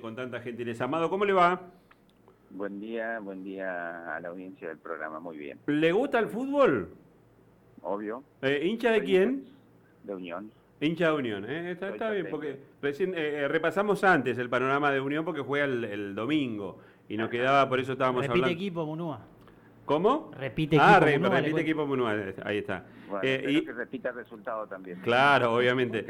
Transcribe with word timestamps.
con 0.00 0.14
tanta 0.16 0.40
gentileza. 0.40 0.84
Amado, 0.84 1.10
¿cómo 1.10 1.24
le 1.24 1.32
va? 1.32 1.60
Buen 2.50 2.80
día, 2.80 3.18
buen 3.20 3.44
día 3.44 4.16
a 4.16 4.20
la 4.20 4.28
audiencia 4.28 4.68
del 4.68 4.78
programa, 4.78 5.20
muy 5.20 5.36
bien. 5.36 5.58
¿Le 5.66 5.92
gusta 5.92 6.18
el 6.18 6.28
fútbol? 6.28 6.88
Obvio. 7.82 8.24
Eh, 8.42 8.62
¿Hincha 8.64 8.90
de 8.90 9.02
quién? 9.02 9.44
De 10.04 10.14
Unión. 10.14 10.50
Hincha 10.80 11.06
de 11.06 11.12
Unión, 11.12 11.44
¿eh? 11.48 11.72
está, 11.72 11.88
está 11.88 12.10
bien, 12.10 12.28
porque 12.30 12.58
recién 12.80 13.12
eh, 13.14 13.40
eh, 13.40 13.48
repasamos 13.48 14.04
antes 14.04 14.38
el 14.38 14.48
panorama 14.48 14.92
de 14.92 15.00
Unión 15.00 15.24
porque 15.24 15.40
juega 15.40 15.64
el, 15.64 16.14
domingo 16.14 16.78
y 17.08 17.16
nos 17.16 17.28
quedaba, 17.28 17.68
por 17.68 17.80
eso 17.80 17.92
estábamos 17.92 18.22
repite 18.22 18.38
hablando. 18.38 18.54
equipo, 18.54 18.86
Munúa. 18.86 19.20
¿Cómo? 19.84 20.30
Repite 20.38 20.76
ah, 20.78 20.98
equipo. 21.00 21.26
Ah, 21.26 21.40
repite 21.40 21.60
equipo 21.62 21.86
Munúa, 21.86 22.14
ahí 22.44 22.58
está. 22.58 22.84
Bueno, 23.08 23.50
y... 23.50 23.64
que 23.64 23.72
repita 23.72 24.10
el 24.10 24.16
resultado 24.16 24.66
también. 24.66 25.00
Claro, 25.00 25.54
obviamente. 25.54 26.06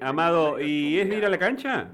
Amado, 0.00 0.60
¿y 0.60 0.98
es 0.98 1.08
de 1.08 1.16
ir 1.16 1.24
a 1.24 1.28
la 1.28 1.38
cancha? 1.38 1.88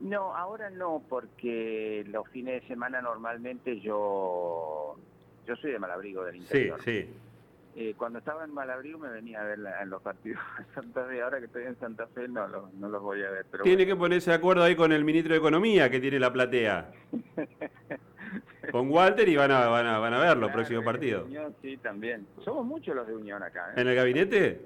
No, 0.00 0.34
ahora 0.34 0.70
no, 0.70 1.02
porque 1.08 2.04
los 2.08 2.28
fines 2.28 2.62
de 2.62 2.68
semana 2.68 3.00
normalmente 3.00 3.80
yo 3.80 4.96
yo 5.46 5.56
soy 5.56 5.72
de 5.72 5.78
Malabrigo 5.78 6.24
del 6.24 6.36
interior. 6.36 6.80
Sí, 6.84 7.02
sí. 7.02 7.10
Eh, 7.80 7.94
cuando 7.96 8.18
estaba 8.18 8.44
en 8.44 8.52
Malabrigo 8.52 8.98
me 8.98 9.08
venía 9.08 9.40
a 9.40 9.44
ver 9.44 9.58
en 9.80 9.90
los 9.90 10.02
partidos 10.02 10.40
de 10.58 10.74
Santa 10.74 11.04
Fe. 11.06 11.22
Ahora 11.22 11.38
que 11.38 11.46
estoy 11.46 11.64
en 11.64 11.78
Santa 11.78 12.06
Fe 12.08 12.28
no, 12.28 12.48
no 12.48 12.88
los 12.88 13.02
voy 13.02 13.22
a 13.22 13.30
ver. 13.30 13.46
Pero 13.50 13.64
tiene 13.64 13.86
que 13.86 13.96
ponerse 13.96 14.30
de 14.30 14.36
acuerdo 14.36 14.64
ahí 14.64 14.74
con 14.74 14.92
el 14.92 15.04
ministro 15.04 15.32
de 15.32 15.38
Economía 15.38 15.88
que 15.88 16.00
tiene 16.00 16.18
la 16.18 16.32
platea. 16.32 16.90
con 18.72 18.90
Walter 18.90 19.28
y 19.28 19.36
van 19.36 19.50
a, 19.50 19.68
van 19.68 19.86
a, 19.86 19.98
van 19.98 20.12
a 20.12 20.18
ver 20.18 20.36
los 20.36 20.50
próximos 20.50 20.84
partidos. 20.84 21.28
sí, 21.62 21.76
también. 21.78 22.26
Somos 22.44 22.66
muchos 22.66 22.94
los 22.94 23.06
de 23.06 23.14
Unión 23.14 23.42
acá. 23.42 23.70
¿eh? 23.70 23.80
¿En 23.80 23.88
el 23.88 23.94
gabinete? 23.94 24.60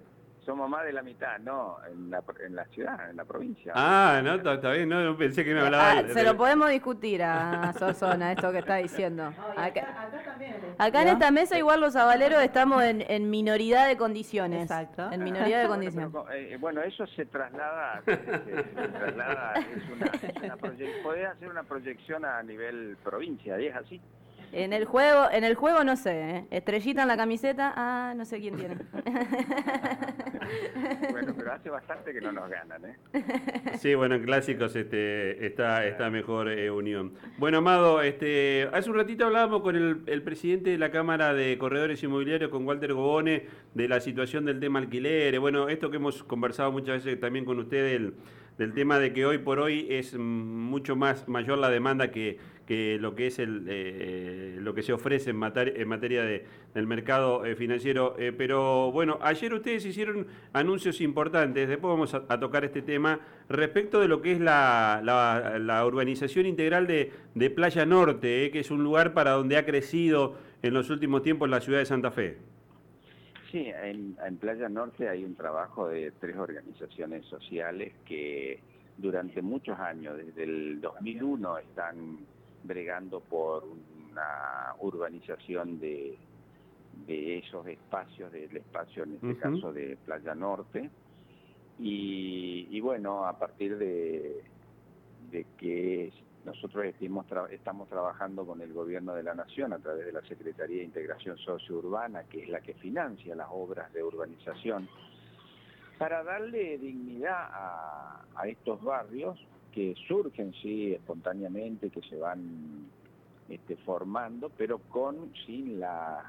Somos 0.45 0.69
más 0.69 0.85
de 0.85 0.93
la 0.93 1.03
mitad, 1.03 1.39
no, 1.39 1.77
en 1.89 2.11
la, 2.11 2.23
en 2.45 2.57
la 2.57 2.65
ciudad, 2.67 3.09
en 3.09 3.17
la 3.17 3.25
provincia. 3.25 3.73
Ah, 3.77 4.21
no, 4.25 4.35
está, 4.35 4.73
bien, 4.73 4.89
no, 4.89 5.17
pensé 5.17 5.45
que 5.45 5.55
me 5.55 5.61
hablaba. 5.61 5.93
Ah, 5.93 6.05
se 6.13 6.25
lo 6.25 6.37
podemos 6.37 6.69
discutir 6.69 7.23
a 7.23 7.73
Sosona, 7.79 8.33
esto 8.33 8.51
que 8.51 8.59
está 8.59 8.77
diciendo. 8.77 9.33
acá, 9.57 10.11
también. 10.25 10.57
Acá 10.79 11.03
en 11.03 11.09
esta 11.09 11.31
mesa 11.31 11.57
igual 11.57 11.81
los 11.81 11.95
avaleros 11.95 12.43
estamos 12.43 12.83
en, 12.83 13.05
en 13.09 13.31
minoridad 13.31 13.87
de 13.87 13.97
condiciones. 13.97 14.63
Exacto. 14.63 15.13
En 15.13 15.23
minoridad 15.23 15.63
de 15.63 15.69
condiciones. 15.69 16.13
Eh, 16.33 16.57
bueno, 16.59 16.83
eso 16.83 17.07
se 17.07 17.25
traslada, 17.27 18.03
se, 18.05 18.17
traslada, 18.17 19.55
es 19.55 19.91
una, 19.91 20.07
es 20.07 20.43
una 20.43 20.57
podés 21.03 21.27
hacer 21.29 21.49
una 21.49 21.63
proyección 21.63 22.25
a 22.25 22.43
nivel 22.43 22.97
provincia, 23.05 23.61
¿y 23.61 23.67
es 23.67 23.77
así? 23.77 24.01
En 24.53 24.75
el 24.75 24.85
juego, 24.85 25.31
en 25.31 25.45
el 25.45 25.55
juego 25.55 25.83
no 25.83 25.97
sé, 25.97 26.37
¿eh? 26.37 26.47
Estrellita 26.51 27.03
en 27.03 27.09
la 27.09 27.17
camiseta, 27.17 27.73
ah, 27.75 28.13
no 28.15 28.27
sé 28.27 28.39
quién 28.39 28.57
tiene. 28.57 28.77
bueno, 31.11 31.35
pero 31.37 31.53
hace 31.53 31.71
bastante 31.71 32.13
que 32.13 32.21
no 32.21 32.33
nos 32.33 32.49
ganan, 32.49 32.85
¿eh? 32.85 32.97
Sí, 33.79 33.95
bueno, 33.95 34.15
en 34.15 34.25
clásicos 34.25 34.75
este, 34.77 35.45
está, 35.47 35.87
está 35.87 36.11
mejor 36.11 36.49
eh, 36.49 36.71
unión. 36.71 37.15
Bueno, 37.39 37.59
Amado, 37.59 38.03
este, 38.03 38.69
hace 38.73 38.91
un 38.91 38.97
ratito 38.97 39.27
hablábamos 39.27 39.63
con 39.63 39.77
el, 39.77 40.23
presidente 40.23 40.71
de 40.71 40.79
la 40.79 40.91
Cámara 40.91 41.35
de 41.35 41.59
Corredores 41.59 42.03
Inmobiliarios, 42.03 42.51
con 42.51 42.67
Walter 42.67 42.93
Gobone, 42.93 43.47
de 43.75 43.89
la 43.89 44.01
situación 44.01 44.45
del 44.45 44.61
tema 44.61 44.79
alquileres. 44.79 45.41
Bueno, 45.41 45.69
esto 45.69 45.91
que 45.91 45.97
hemos 45.97 46.23
conversado 46.25 46.73
muchas 46.73 47.05
veces 47.05 47.21
también 47.21 47.45
con 47.45 47.59
usted 47.59 47.93
del, 47.93 48.15
del 48.59 48.75
tema 48.75 48.99
de 48.99 49.13
que 49.13 49.27
hoy 49.27 49.39
por 49.39 49.61
hoy 49.61 49.87
es 49.91 50.17
mucho 50.17 50.97
más 50.97 51.29
mayor 51.29 51.59
la 51.59 51.71
demanda 51.71 52.11
que 52.11 52.39
que 52.67 52.99
lo 53.01 53.15
que 53.15 53.27
es 53.27 53.39
el, 53.39 53.67
eh, 53.69 54.57
lo 54.61 54.75
que 54.75 54.83
se 54.83 54.93
ofrece 54.93 55.31
en, 55.31 55.37
materia, 55.37 55.75
en 55.77 55.89
materia 55.89 56.23
de, 56.23 56.45
del 56.75 56.87
mercado 56.87 57.45
eh, 57.45 57.57
financiero. 57.57 58.17
Eh, 58.19 58.33
pero 58.37 58.93
bueno, 58.93 59.19
ayer 59.23 59.53
ustedes 59.53 59.85
hicieron 59.85 60.27
anuncios 60.53 61.01
importantes, 61.01 61.69
después 61.69 61.91
vamos 61.91 62.15
a, 62.15 62.41
tocar 62.41 62.65
este 62.65 62.83
tema, 62.83 63.21
respecto 63.49 64.01
de 64.01 64.09
lo 64.09 64.23
que 64.23 64.33
es 64.33 64.41
la, 64.41 65.01
la, 65.03 65.87
urbanización 65.87 66.47
integral 66.47 66.87
de, 66.87 67.13
de 67.35 67.51
Playa 67.51 67.85
Norte, 67.87 68.51
que 68.51 68.61
es 68.61 68.71
un 68.71 68.83
lugar 68.83 69.13
para 69.13 69.33
donde 69.33 69.57
ha 69.57 69.67
crecido 69.67 70.37
en 70.63 70.75
los 70.75 70.91
últimos 70.91 71.23
tiempos 71.23 71.49
la 71.49 71.61
ciudad 71.61 71.79
de 71.79 71.87
Santa 71.87 72.11
Fe. 72.11 72.39
Sí, 73.53 73.67
en, 73.67 74.17
en 74.27 74.37
Playa 74.39 74.71
Norte 74.71 75.11
hay 75.11 75.25
un 75.25 75.35
trabajo 75.35 75.87
de 75.89 76.11
tres 76.13 76.37
organizaciones 76.39 77.27
sociales 77.27 77.93
que 78.07 78.59
durante 78.97 79.43
muchos 79.43 79.79
años, 79.79 80.17
desde 80.17 80.45
el 80.45 80.81
2001, 80.81 81.59
están 81.59 82.21
bregando 82.65 83.21
por 83.21 83.65
una 83.65 84.75
urbanización 84.81 85.79
de, 85.79 86.17
de 87.07 87.39
esos 87.39 87.67
espacios, 87.67 88.33
del 88.33 88.57
espacio 88.57 89.05
en 89.05 89.15
este 89.17 89.37
caso 89.37 89.71
de 89.71 89.99
Playa 90.03 90.35
Norte. 90.35 90.89
Y, 91.79 92.81
bueno, 92.81 93.27
a 93.27 93.39
partir 93.39 93.77
de, 93.77 94.43
de 95.31 95.47
que 95.59 96.11
nosotros 96.45 96.85
estamos, 96.85 97.27
estamos 97.51 97.89
trabajando 97.89 98.45
con 98.45 98.61
el 98.61 98.73
Gobierno 98.73 99.15
de 99.15 99.23
la 99.23 99.35
Nación 99.35 99.73
a 99.73 99.79
través 99.79 100.07
de 100.07 100.13
la 100.13 100.23
Secretaría 100.23 100.79
de 100.79 100.85
Integración 100.85 101.39
Sociourbana, 101.39 102.25
que 102.25 102.43
es 102.43 102.49
la 102.49 102.61
que 102.61 102.75
financia 102.75 103.35
las 103.35 103.49
obras 103.51 103.93
de 103.93 104.03
urbanización, 104.03 104.89
para 105.99 106.25
darle 106.25 106.79
dignidad 106.79 107.49
a, 107.53 108.25
a 108.35 108.49
estos 108.49 108.83
barrios 108.83 109.39
que 109.73 109.95
surgen 110.07 110.53
sí 110.55 110.93
espontáneamente, 110.93 111.91
que 111.91 112.03
se 112.03 112.17
van 112.17 112.91
este, 113.49 113.77
formando, 113.77 114.51
pero 114.51 114.79
con 114.79 115.33
sin 115.47 115.81
la, 115.81 116.25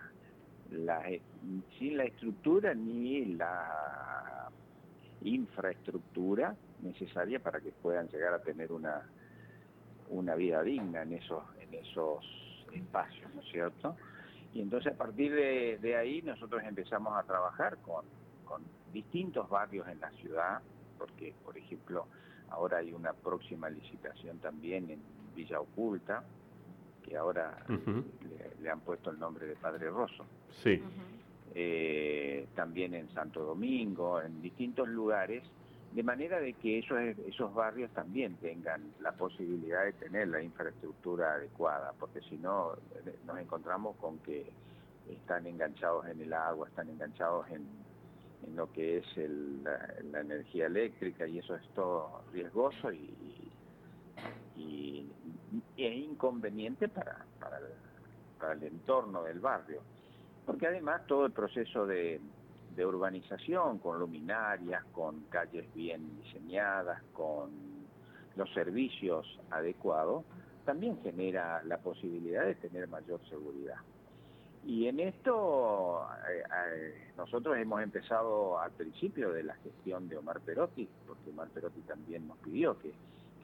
sin 1.77 1.97
la 1.97 2.03
estructura 2.05 2.73
ni 2.73 3.25
la 3.35 4.49
infraestructura 5.21 6.55
necesaria 6.81 7.39
para 7.39 7.59
que 7.59 7.71
puedan 7.71 8.07
llegar 8.09 8.33
a 8.33 8.41
tener 8.41 8.71
una, 8.71 9.03
una 10.13 10.35
vida 10.35 10.61
digna 10.63 11.01
en 11.03 11.13
esos, 11.13 11.43
en 11.59 11.73
esos 11.73 12.25
espacios, 12.73 13.33
¿no 13.33 13.41
es 13.41 13.47
cierto? 13.51 13.95
Y 14.53 14.61
entonces 14.61 14.93
a 14.93 14.97
partir 14.97 15.33
de, 15.33 15.79
de 15.81 15.95
ahí 15.95 16.21
nosotros 16.21 16.61
empezamos 16.63 17.17
a 17.17 17.23
trabajar 17.23 17.77
con, 17.77 18.05
con 18.45 18.61
distintos 18.91 19.49
barrios 19.49 19.87
en 19.87 19.99
la 19.99 20.11
ciudad, 20.11 20.61
porque 20.97 21.33
por 21.43 21.57
ejemplo 21.57 22.07
Ahora 22.53 22.77
hay 22.77 22.93
una 22.93 23.13
próxima 23.13 23.67
licitación 23.67 24.37
también 24.37 24.89
en 24.91 24.99
Villa 25.35 25.59
Oculta, 25.59 26.23
que 27.03 27.17
ahora 27.17 27.65
le, 28.61 28.69
han 28.69 28.79
puesto 28.81 29.09
el 29.09 29.19
nombre 29.19 29.47
de 29.47 29.55
Padre 29.55 29.89
Rosso. 29.89 30.23
Sí. 30.61 30.79
Eh, 31.55 32.47
también 32.55 32.93
en 32.93 33.09
Santo 33.09 33.43
Domingo, 33.43 34.21
en 34.21 34.39
distintos 34.39 34.87
lugares, 34.87 35.43
de 35.93 36.01
manera 36.01 36.39
de 36.39 36.53
que 36.53 36.79
esos, 36.79 36.97
esos 37.27 37.53
barrios 37.53 37.91
también 37.91 38.35
tengan 38.37 38.81
la 38.99 39.11
posibilidad 39.11 39.85
de 39.85 39.93
tener 39.93 40.27
la 40.27 40.41
infraestructura 40.41 41.35
adecuada, 41.35 41.93
porque 41.99 42.21
si 42.21 42.37
no 42.37 42.71
nos 43.25 43.37
encontramos 43.37 43.95
con 43.97 44.17
que 44.19 44.51
están 45.07 45.45
enganchados 45.45 46.07
en 46.07 46.21
el 46.21 46.33
agua, 46.33 46.67
están 46.67 46.89
enganchados 46.89 47.47
en, 47.51 47.67
en 48.47 48.55
lo 48.55 48.71
que 48.71 48.97
es 48.97 49.05
la, 49.17 50.19
energía 50.19 50.65
eléctrica 50.65 51.27
y 51.27 51.37
eso 51.37 51.55
es 51.55 51.67
todo 51.75 52.23
riesgoso 52.31 52.91
y, 52.91 53.51
y, 54.55 55.11
es 55.77 55.95
inconveniente 55.95 56.87
para, 56.87 57.25
el, 57.59 58.39
para 58.39 58.53
el 58.53 58.63
entorno 58.63 59.23
del 59.23 59.39
barrio. 59.39 59.81
Porque 60.45 60.67
además 60.67 61.05
todo 61.05 61.25
el 61.25 61.31
proceso 61.31 61.85
de, 61.85 62.19
de 62.75 62.85
urbanización, 62.85 63.79
con 63.79 63.99
luminarias, 63.99 64.83
con 64.91 65.21
calles 65.29 65.71
bien 65.73 66.17
diseñadas, 66.21 67.01
con 67.13 67.51
los 68.35 68.51
servicios 68.53 69.39
adecuados, 69.51 70.23
también 70.65 70.99
genera 71.01 71.61
la 71.63 71.77
posibilidad 71.77 72.45
de 72.45 72.55
tener 72.55 72.87
mayor 72.87 73.19
seguridad. 73.29 73.77
Y 74.65 74.87
en 74.87 74.99
esto 75.01 76.07
eh, 76.29 76.41
eh, 76.41 77.11
nosotros 77.17 77.57
hemos 77.57 77.81
empezado 77.81 78.59
al 78.59 78.71
principio 78.71 79.31
de 79.31 79.43
la 79.43 79.55
gestión 79.55 80.07
de 80.07 80.17
Omar 80.17 80.39
Perotti, 80.39 80.87
porque 81.05 81.31
Omar 81.31 81.49
Perotti 81.49 81.81
también 81.81 82.27
nos 82.27 82.37
pidió 82.37 82.77
que, 82.79 82.93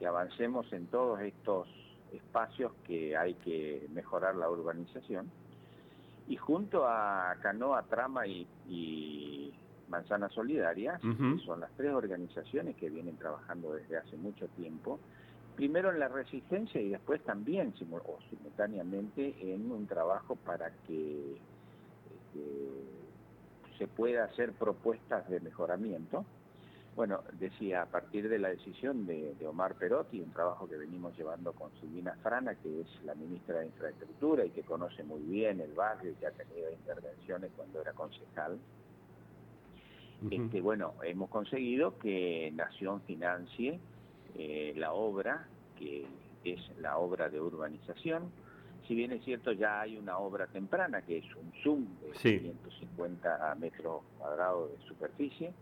avancemos 0.06 0.72
en 0.72 0.86
todos 0.86 1.20
estos 1.20 1.68
espacios 2.10 2.72
que 2.86 3.14
hay 3.18 3.34
que 3.34 3.86
mejorar 3.92 4.34
la 4.34 4.48
urbanización. 4.48 5.30
Y 6.28 6.36
junto 6.36 6.86
a 6.86 7.36
Canoa, 7.40 7.82
Trama 7.84 8.26
y, 8.26 9.52
Manzana 9.88 10.28
Solidaria, 10.28 11.00
que 11.00 11.44
son 11.44 11.60
las 11.60 11.70
tres 11.76 11.92
organizaciones 11.92 12.76
que 12.76 12.88
vienen 12.88 13.16
trabajando 13.16 13.72
desde 13.72 13.96
hace 13.96 14.16
mucho 14.16 14.46
tiempo, 14.48 15.00
primero 15.56 15.90
en 15.90 15.98
la 15.98 16.08
resistencia 16.08 16.80
y 16.80 16.88
después 16.88 17.22
también 17.24 17.74
o 17.90 18.18
simultáneamente 18.30 19.34
en 19.40 19.70
un 19.70 19.86
trabajo 19.86 20.36
para 20.36 20.70
que 20.86 21.32
este, 21.32 23.78
se 23.78 23.86
pueda 23.86 24.24
hacer 24.24 24.52
propuestas 24.52 25.28
de 25.28 25.40
mejoramiento. 25.40 26.24
Bueno, 27.00 27.22
decía, 27.38 27.80
a 27.80 27.86
partir 27.86 28.28
de 28.28 28.38
la 28.38 28.50
decisión 28.50 29.06
de, 29.06 29.34
Omar 29.46 29.74
Perotti, 29.76 30.20
un 30.20 30.32
trabajo 30.32 30.68
que 30.68 30.76
venimos 30.76 31.16
llevando 31.16 31.54
con 31.54 31.70
Silvina 31.80 32.14
Frana, 32.22 32.56
que 32.56 32.82
es 32.82 32.88
la 33.06 33.14
ministra 33.14 33.60
de 33.60 33.68
Infraestructura 33.68 34.44
y 34.44 34.50
que 34.50 34.60
conoce 34.60 35.02
muy 35.02 35.22
bien 35.22 35.62
el 35.62 35.72
barrio 35.72 36.10
y 36.10 36.14
que 36.16 36.26
ha 36.26 36.30
tenido 36.30 36.70
intervenciones 36.70 37.52
cuando 37.56 37.80
era 37.80 37.94
concejal, 37.94 38.58
este, 40.30 40.60
bueno, 40.60 40.92
hemos 41.02 41.30
conseguido 41.30 41.96
que 41.96 42.52
Nación 42.54 43.00
financie 43.06 43.80
eh, 44.36 44.74
la 44.76 44.92
obra 44.92 45.48
que 45.78 46.04
es 46.44 46.60
la 46.80 46.98
obra 46.98 47.30
de 47.30 47.40
urbanización. 47.40 48.30
Si 48.86 48.94
bien 48.94 49.12
es 49.12 49.24
cierto, 49.24 49.52
ya 49.52 49.80
hay 49.80 49.96
una 49.96 50.18
obra 50.18 50.48
temprana 50.48 51.00
que 51.00 51.16
es 51.16 51.34
un 51.34 51.50
Zoom 51.62 51.86
de 52.02 52.12
150 52.18 53.54
metros 53.58 54.02
cuadrados 54.18 54.70
de 54.72 54.86
superficie. 54.86 55.54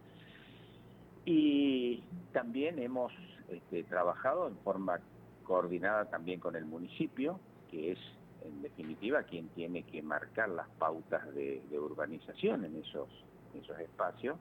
Y 1.31 2.03
también 2.33 2.79
hemos 2.79 3.13
este, 3.51 3.85
trabajado 3.85 4.49
en 4.49 4.57
forma 4.61 4.99
coordinada 5.45 6.07
también 6.07 6.41
con 6.41 6.57
el 6.57 6.65
municipio, 6.65 7.39
que 7.71 7.93
es 7.93 7.99
en 8.47 8.63
definitiva 8.63 9.23
quien 9.25 9.49
tiene 9.49 9.83
que 9.83 10.01
marcar 10.01 10.49
las 10.49 10.67
pautas 10.79 11.23
de, 11.35 11.61
urbanización 11.79 12.65
en 12.65 12.77
esos, 12.77 13.11
esos 13.53 13.79
espacios. 13.79 14.39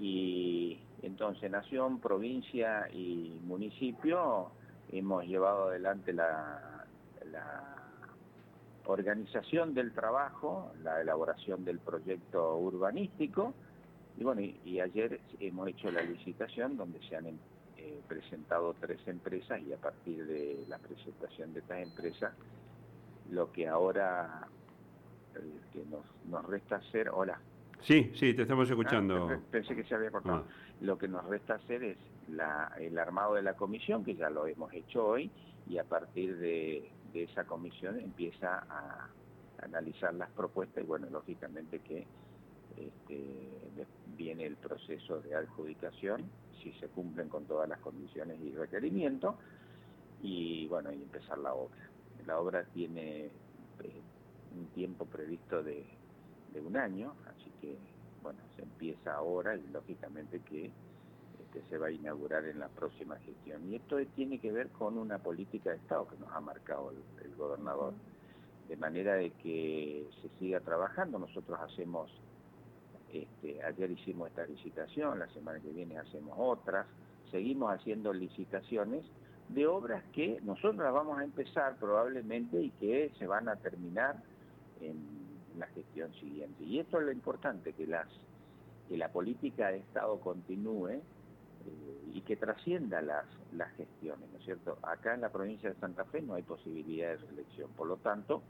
Y 0.00 0.80
entonces 1.02 1.50
Nación, 1.50 2.00
provincia 2.00 2.88
y 2.90 3.38
municipio 3.44 4.50
hemos 4.90 5.26
llevado 5.26 5.68
adelante 5.68 6.14
la, 6.14 6.86
la 7.30 7.76
organización 8.86 9.74
del 9.74 9.92
trabajo, 9.92 10.72
la 10.82 11.02
elaboración 11.02 11.66
del 11.66 11.80
proyecto 11.80 12.56
urbanístico, 12.56 13.52
y 14.16 14.24
bueno, 14.24 14.40
y, 14.40 14.80
ayer 14.80 15.20
hemos 15.40 15.68
hecho 15.68 15.90
la 15.90 16.02
licitación 16.02 16.76
donde 16.76 17.00
se 17.08 17.16
han 17.16 17.26
eh, 17.26 18.00
presentado 18.06 18.74
tres 18.80 19.00
empresas 19.06 19.60
y 19.62 19.72
a 19.72 19.76
partir 19.76 20.26
de 20.26 20.64
la 20.68 20.78
presentación 20.78 21.52
de 21.54 21.60
estas 21.60 21.82
empresas, 21.82 22.32
lo 23.30 23.50
que 23.52 23.68
ahora 23.68 24.46
eh, 25.34 25.40
que 25.72 25.84
nos, 25.86 26.04
nos 26.28 26.44
resta 26.46 26.76
hacer, 26.76 27.08
hola. 27.08 27.40
Sí, 27.80 28.12
sí, 28.14 28.34
te 28.34 28.42
estamos 28.42 28.68
escuchando. 28.70 29.28
Ah, 29.30 29.40
pensé 29.50 29.74
que 29.74 29.84
se 29.84 29.94
había 29.94 30.10
cortado. 30.10 30.44
Ah. 30.46 30.52
Lo 30.82 30.98
que 30.98 31.08
nos 31.08 31.24
resta 31.24 31.54
hacer 31.54 31.82
es 31.82 31.98
la, 32.28 32.72
el 32.78 32.98
armado 32.98 33.34
de 33.34 33.42
la 33.42 33.54
comisión, 33.54 34.04
que 34.04 34.14
ya 34.14 34.30
lo 34.30 34.46
hemos 34.46 34.72
hecho 34.72 35.04
hoy, 35.04 35.30
y 35.68 35.78
a 35.78 35.84
partir 35.84 36.36
de, 36.36 36.88
de 37.12 37.24
esa 37.24 37.44
comisión 37.44 37.98
empieza 37.98 38.64
a 38.68 39.08
analizar 39.62 40.14
las 40.14 40.30
propuestas 40.30 40.82
y 40.82 40.86
bueno, 40.86 41.06
lógicamente 41.10 41.80
que 41.80 42.06
este, 42.76 43.52
viene 44.16 44.46
el 44.46 44.56
proceso 44.56 45.20
de 45.20 45.34
adjudicación, 45.34 46.22
si 46.62 46.72
se 46.74 46.88
cumplen 46.88 47.28
con 47.28 47.44
todas 47.44 47.68
las 47.68 47.80
condiciones 47.80 48.40
y 48.40 48.52
requerimientos, 48.52 49.34
y 50.22 50.68
bueno, 50.68 50.92
y 50.92 51.02
empezar 51.02 51.38
la 51.38 51.54
obra. 51.54 51.90
La 52.26 52.38
obra 52.38 52.64
tiene 52.72 53.26
eh, 53.26 54.00
un 54.56 54.66
tiempo 54.74 55.06
previsto 55.06 55.62
de, 55.62 55.84
un 56.64 56.76
año, 56.76 57.14
así 57.26 57.50
que 57.60 57.76
bueno, 58.22 58.38
se 58.54 58.62
empieza 58.62 59.14
ahora 59.14 59.56
y 59.56 59.66
lógicamente 59.72 60.40
que 60.40 60.66
este, 60.66 61.62
se 61.70 61.78
va 61.78 61.86
a 61.86 61.90
inaugurar 61.90 62.44
en 62.44 62.60
la 62.60 62.68
próxima 62.68 63.16
gestión. 63.16 63.66
Y 63.72 63.76
esto 63.76 63.96
tiene 64.14 64.38
que 64.38 64.52
ver 64.52 64.68
con 64.68 64.98
una 64.98 65.18
política 65.18 65.70
de 65.70 65.76
Estado 65.76 66.06
que 66.06 66.16
nos 66.18 66.30
ha 66.30 66.40
marcado 66.40 66.92
el 67.24 67.34
gobernador, 67.36 67.94
de 68.68 68.76
manera 68.76 69.14
de 69.14 69.30
que 69.30 70.06
se 70.20 70.28
siga 70.38 70.60
trabajando. 70.60 71.18
Nosotros 71.18 71.58
hacemos 71.60 72.10
este, 73.12 73.62
ayer 73.62 73.90
hicimos 73.90 74.28
esta 74.28 74.46
licitación, 74.46 75.18
la 75.18 75.28
semana 75.28 75.60
que 75.60 75.70
viene 75.70 75.98
hacemos 75.98 76.34
otras, 76.38 76.86
seguimos 77.30 77.72
haciendo 77.72 78.12
licitaciones 78.12 79.04
de 79.48 79.66
obras 79.66 80.02
que 80.12 80.40
nosotros 80.42 80.76
las 80.76 80.92
vamos 80.92 81.18
a 81.18 81.24
empezar 81.24 81.76
probablemente 81.76 82.60
y 82.60 82.70
que 82.70 83.12
se 83.18 83.26
van 83.26 83.48
a 83.48 83.56
terminar 83.56 84.16
en 84.80 84.96
la 85.58 85.66
gestión 85.68 86.12
siguiente. 86.14 86.64
Y 86.64 86.78
esto 86.78 86.98
es 86.98 87.06
lo 87.06 87.12
importante, 87.12 87.72
que, 87.74 87.86
las, 87.86 88.08
que 88.88 88.96
la 88.96 89.10
política 89.12 89.68
de 89.68 89.78
Estado 89.78 90.18
continúe 90.20 90.88
eh, 90.88 91.02
y 92.14 92.22
que 92.22 92.36
trascienda 92.36 93.02
las, 93.02 93.26
las 93.52 93.70
gestiones, 93.76 94.30
¿no 94.32 94.38
es 94.38 94.44
cierto? 94.44 94.78
Acá 94.82 95.14
en 95.14 95.20
la 95.20 95.30
provincia 95.30 95.70
de 95.70 95.78
Santa 95.78 96.04
Fe 96.06 96.22
no 96.22 96.34
hay 96.34 96.42
posibilidad 96.42 97.10
de 97.10 97.16
reelección, 97.18 97.70
por 97.72 97.88
lo 97.88 97.98
tanto, 97.98 98.42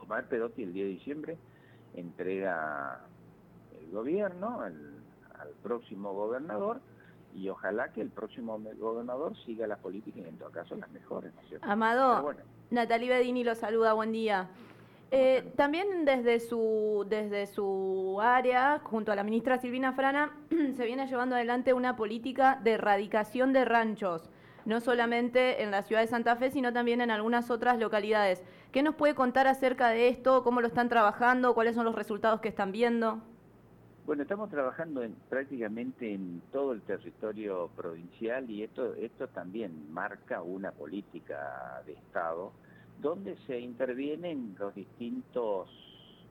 Omar 0.00 0.28
Pedotti 0.28 0.62
el 0.62 0.72
10 0.72 0.86
de 0.86 0.92
diciembre 0.92 1.38
entrega 1.94 3.00
el 3.86 3.92
gobierno, 3.92 4.60
al 4.60 5.50
próximo 5.62 6.12
gobernador, 6.12 6.80
y 7.36 7.48
ojalá 7.50 7.88
que 7.92 8.00
el 8.00 8.08
próximo 8.08 8.58
gobernador 8.78 9.36
siga 9.44 9.66
las 9.66 9.78
políticas 9.78 10.22
y 10.24 10.28
en 10.28 10.38
todo 10.38 10.50
caso 10.50 10.74
las 10.74 10.90
mejores, 10.90 11.32
Amado, 11.60 12.34
Natalie 12.70 13.10
Bedini 13.10 13.44
lo 13.44 13.54
saluda, 13.54 13.92
buen 13.92 14.12
día. 14.12 14.48
Eh, 15.10 15.52
también 15.54 16.04
desde 16.04 16.40
su, 16.40 17.06
desde 17.08 17.46
su 17.46 18.18
área, 18.20 18.80
junto 18.82 19.12
a 19.12 19.16
la 19.16 19.22
ministra 19.22 19.58
Silvina 19.58 19.92
Frana, 19.92 20.32
se 20.76 20.84
viene 20.84 21.06
llevando 21.06 21.36
adelante 21.36 21.74
una 21.74 21.94
política 21.94 22.58
de 22.64 22.72
erradicación 22.72 23.52
de 23.52 23.64
ranchos, 23.66 24.30
no 24.64 24.80
solamente 24.80 25.62
en 25.62 25.70
la 25.70 25.82
ciudad 25.82 26.00
de 26.00 26.08
Santa 26.08 26.36
Fe, 26.36 26.50
sino 26.50 26.72
también 26.72 27.00
en 27.02 27.10
algunas 27.10 27.50
otras 27.50 27.78
localidades. 27.78 28.42
¿Qué 28.72 28.82
nos 28.82 28.96
puede 28.96 29.14
contar 29.14 29.46
acerca 29.46 29.90
de 29.90 30.08
esto? 30.08 30.42
¿Cómo 30.42 30.60
lo 30.60 30.66
están 30.66 30.88
trabajando? 30.88 31.54
¿Cuáles 31.54 31.76
son 31.76 31.84
los 31.84 31.94
resultados 31.94 32.40
que 32.40 32.48
están 32.48 32.72
viendo? 32.72 33.20
Bueno, 34.06 34.22
estamos 34.22 34.50
trabajando 34.50 35.02
en, 35.02 35.16
prácticamente 35.28 36.14
en 36.14 36.40
todo 36.52 36.70
el 36.70 36.82
territorio 36.82 37.68
provincial 37.74 38.48
y 38.48 38.62
esto, 38.62 38.94
también 39.34 39.92
marca 39.92 40.42
una 40.42 40.70
política 40.70 41.82
de 41.84 41.94
Estado 41.94 42.52
donde 43.02 43.36
se 43.48 43.58
intervienen 43.58 44.54
los 44.60 44.72
distintos 44.76 45.68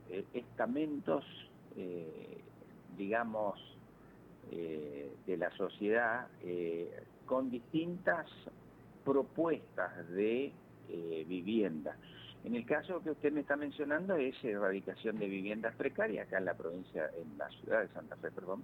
eh, 0.09 0.23
estamentos, 0.33 1.25
eh, 1.75 2.37
digamos, 2.97 3.59
eh, 4.53 5.13
de 5.27 5.35
la 5.35 5.51
sociedad 5.57 6.29
con 7.25 7.51
distintas 7.51 8.25
propuestas 9.03 10.07
de 10.11 10.53
vivienda. 11.27 11.97
En 12.45 12.53
el 12.53 12.63
caso 12.63 13.01
que 13.01 13.09
usted 13.09 13.33
me 13.33 13.39
está 13.39 13.55
mencionando 13.55 14.15
es 14.17 14.35
erradicación 14.43 15.17
de 15.17 15.25
viviendas 15.25 15.73
precarias 15.73 16.27
acá 16.27 16.37
en 16.37 16.45
la 16.45 16.53
provincia, 16.53 17.09
en 17.19 17.35
la 17.39 17.49
ciudad 17.49 17.81
de 17.81 17.87
Santa 17.87 18.15
Fe, 18.17 18.29
perdón. 18.29 18.61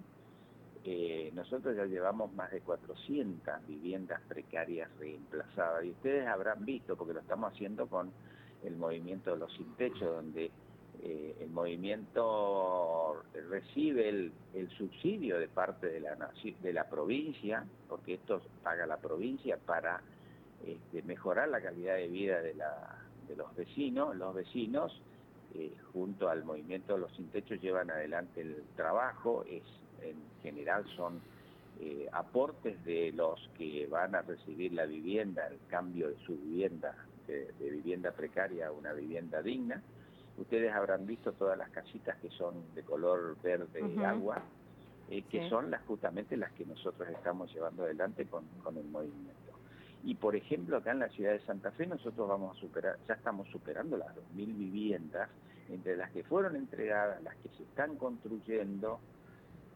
Eh, 0.84 1.32
nosotros 1.34 1.76
ya 1.76 1.84
llevamos 1.86 2.32
más 2.32 2.52
de 2.52 2.60
400 2.60 3.66
viviendas 3.66 4.20
precarias 4.28 4.88
reemplazadas 5.00 5.84
y 5.84 5.90
ustedes 5.90 6.28
habrán 6.28 6.64
visto, 6.64 6.94
porque 6.94 7.12
lo 7.12 7.20
estamos 7.20 7.52
haciendo 7.52 7.88
con 7.88 8.12
el 8.62 8.76
movimiento 8.76 9.32
de 9.32 9.38
los 9.38 9.52
sin 9.54 9.74
techo, 9.74 10.12
donde 10.12 10.52
eh, 11.02 11.36
el 11.40 11.50
movimiento 11.50 13.24
recibe 13.50 14.08
el, 14.08 14.32
subsidio 14.78 15.40
de 15.40 15.48
parte 15.48 15.88
de 15.88 16.72
la, 16.72 16.88
provincia, 16.88 17.64
porque 17.88 18.14
esto 18.14 18.42
paga 18.62 18.86
la 18.86 18.98
provincia 18.98 19.56
para 19.56 20.00
este, 20.64 21.02
mejorar 21.02 21.48
la 21.48 21.60
calidad 21.60 21.96
de 21.96 22.06
vida 22.06 22.40
de 22.40 22.54
la 22.54 23.01
de 23.32 23.36
los 23.36 23.54
vecinos. 23.56 24.16
Los 24.16 24.34
vecinos, 24.34 25.00
eh, 25.54 25.72
junto 25.92 26.28
al 26.28 26.44
movimiento 26.44 26.94
de 26.94 27.00
los 27.00 27.12
sin 27.16 27.28
techos, 27.28 27.60
llevan 27.60 27.90
adelante 27.90 28.40
el 28.40 28.62
trabajo. 28.76 29.44
Es, 29.48 29.62
en 30.02 30.16
general 30.42 30.84
son 30.96 31.20
eh, 31.80 32.08
aportes 32.12 32.82
de 32.84 33.12
los 33.12 33.48
que 33.56 33.86
van 33.86 34.14
a 34.14 34.22
recibir 34.22 34.72
la 34.72 34.84
vivienda, 34.86 35.46
el 35.46 35.58
cambio 35.68 36.08
de 36.08 36.16
su 36.24 36.36
vivienda, 36.36 36.94
de, 37.26 37.52
vivienda 37.58 38.12
precaria 38.12 38.68
a 38.68 38.72
una 38.72 38.92
vivienda 38.92 39.42
digna. 39.42 39.82
Ustedes 40.38 40.72
habrán 40.72 41.06
visto 41.06 41.32
todas 41.32 41.58
las 41.58 41.70
casitas 41.70 42.16
que 42.18 42.30
son 42.30 42.54
de 42.74 42.82
color 42.82 43.36
verde 43.42 43.80
y 43.80 44.02
agua, 44.02 44.42
eh, 45.10 45.22
que 45.30 45.48
son 45.48 45.70
las 45.70 45.82
justamente 45.82 46.36
las 46.36 46.52
que 46.52 46.64
nosotros 46.64 47.08
estamos 47.08 47.52
llevando 47.52 47.84
adelante 47.84 48.26
con, 48.26 48.44
con 48.62 48.76
el 48.76 48.84
movimiento. 48.84 49.41
Y 50.04 50.14
por 50.16 50.34
ejemplo, 50.34 50.76
acá 50.76 50.90
en 50.92 50.98
la 50.98 51.08
ciudad 51.08 51.32
de 51.32 51.40
Santa 51.40 51.70
Fe 51.72 51.86
nosotros 51.86 52.28
vamos 52.28 52.56
a 52.56 52.60
superar, 52.60 52.98
ya 53.06 53.14
estamos 53.14 53.48
superando 53.48 53.96
las 53.96 54.08
2.000 54.16 54.56
viviendas, 54.56 55.28
entre 55.68 55.96
las 55.96 56.10
que 56.10 56.24
fueron 56.24 56.56
entregadas, 56.56 57.22
las 57.22 57.36
que 57.36 57.48
se 57.56 57.62
están 57.62 57.96
construyendo 57.96 58.98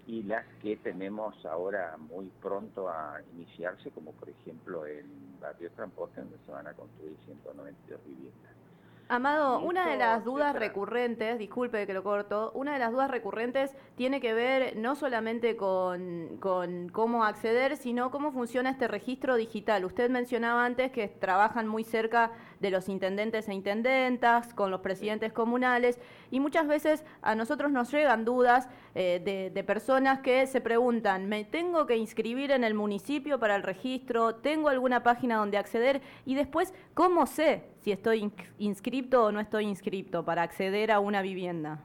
y 0.06 0.22
las 0.22 0.44
que 0.62 0.76
tenemos 0.76 1.44
ahora 1.46 1.96
muy 1.96 2.30
pronto 2.42 2.88
a 2.88 3.20
iniciarse, 3.34 3.90
como 3.90 4.12
por 4.12 4.28
ejemplo 4.28 4.86
en 4.86 5.38
Barrio 5.40 5.70
Transporte, 5.72 6.20
donde 6.20 6.38
se 6.44 6.52
van 6.52 6.66
a 6.66 6.74
construir 6.74 7.16
192 7.24 8.00
viviendas. 8.06 8.65
Amado, 9.08 9.60
una 9.60 9.88
de 9.88 9.96
las 9.96 10.24
dudas 10.24 10.56
recurrentes, 10.56 11.38
disculpe 11.38 11.86
que 11.86 11.94
lo 11.94 12.02
corto, 12.02 12.50
una 12.54 12.72
de 12.72 12.80
las 12.80 12.90
dudas 12.90 13.08
recurrentes 13.08 13.72
tiene 13.94 14.20
que 14.20 14.34
ver 14.34 14.76
no 14.76 14.96
solamente 14.96 15.56
con, 15.56 16.38
cómo 16.40 17.22
acceder, 17.22 17.76
sino 17.76 18.10
cómo 18.10 18.32
funciona 18.32 18.70
este 18.70 18.88
registro 18.88 19.36
digital. 19.36 19.84
Usted 19.84 20.10
mencionaba 20.10 20.64
antes 20.64 20.90
que 20.90 21.06
trabajan 21.06 21.68
muy 21.68 21.84
cerca 21.84 22.32
de 22.60 22.70
los 22.70 22.88
intendentes 22.88 23.48
e 23.48 23.54
intendentas, 23.54 24.54
con 24.54 24.70
los 24.70 24.80
presidentes 24.80 25.32
comunales, 25.32 25.98
y 26.30 26.40
muchas 26.40 26.66
veces 26.66 27.04
a 27.22 27.34
nosotros 27.34 27.70
nos 27.70 27.90
llegan 27.92 28.24
dudas 28.24 28.68
eh, 28.94 29.50
de, 29.52 29.64
personas 29.64 30.20
que 30.20 30.46
se 30.46 30.60
preguntan, 30.60 31.28
¿me 31.28 31.44
tengo 31.44 31.86
que 31.86 31.96
inscribir 31.96 32.52
en 32.52 32.64
el 32.64 32.74
municipio 32.74 33.38
para 33.38 33.56
el 33.56 33.62
registro? 33.62 34.36
¿Tengo 34.36 34.68
alguna 34.68 35.02
página 35.02 35.36
donde 35.36 35.58
acceder? 35.58 36.00
Y 36.24 36.34
después, 36.34 36.72
¿cómo 36.94 37.26
sé 37.26 37.64
si 37.80 37.92
estoy 37.92 38.30
inscripto 38.58 39.24
o 39.24 39.32
no 39.32 39.40
estoy 39.40 39.64
inscripto 39.64 40.24
para 40.24 40.42
acceder 40.42 40.92
a 40.92 41.00
una 41.00 41.20
vivienda? 41.22 41.82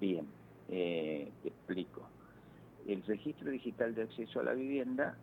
Bien, 0.00 0.26
eh, 0.68 1.30
te 1.42 1.48
explico. 1.48 2.02
El 2.86 3.02
registro 3.04 3.50
digital 3.50 3.94
de 3.94 4.02
acceso 4.02 4.40
a 4.40 4.44
la 4.44 4.52
vivienda 4.52 5.16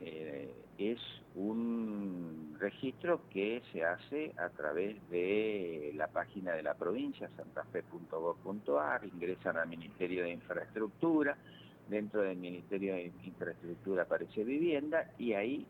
eh, 0.00 0.52
es 0.78 0.98
un 1.34 2.56
registro 2.58 3.22
que 3.30 3.62
se 3.72 3.84
hace 3.84 4.32
a 4.36 4.48
través 4.50 4.96
de 5.10 5.92
la 5.96 6.06
página 6.08 6.52
de 6.52 6.62
la 6.62 6.74
provincia, 6.74 7.28
santafe.gov.ar, 7.36 9.04
ingresan 9.04 9.56
al 9.56 9.68
Ministerio 9.68 10.22
de 10.22 10.30
Infraestructura, 10.30 11.36
dentro 11.88 12.22
del 12.22 12.38
Ministerio 12.38 12.94
de 12.94 13.12
Infraestructura 13.24 14.04
aparece 14.04 14.44
vivienda 14.44 15.10
y 15.18 15.32
ahí 15.34 15.66